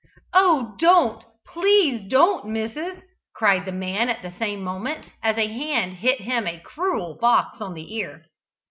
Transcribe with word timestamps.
"Oh, 0.33 0.75
don't, 0.79 1.23
please 1.45 2.09
don't, 2.09 2.47
missis!" 2.47 3.03
cried 3.35 3.65
the 3.65 3.71
man 3.71 4.09
at 4.09 4.23
the 4.23 4.31
same 4.31 4.63
moment, 4.63 5.11
as 5.21 5.37
a 5.37 5.47
hand 5.47 5.93
hit 5.97 6.21
him 6.21 6.47
a 6.47 6.57
cruel 6.59 7.19
box 7.21 7.61
on 7.61 7.75
the 7.75 7.93
ear. 7.97 8.25